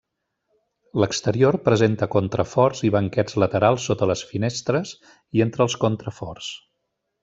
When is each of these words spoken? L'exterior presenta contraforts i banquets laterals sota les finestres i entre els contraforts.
L'exterior 1.03 1.57
presenta 1.67 2.07
contraforts 2.15 2.83
i 2.89 2.93
banquets 2.97 3.39
laterals 3.45 3.87
sota 3.93 4.11
les 4.15 4.27
finestres 4.33 4.99
i 5.41 5.49
entre 5.49 5.67
els 5.69 5.81
contraforts. 5.89 6.55